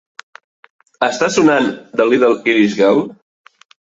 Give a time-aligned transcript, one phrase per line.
[1.07, 1.69] Està sonant
[2.01, 3.03] The Little Irish Girl?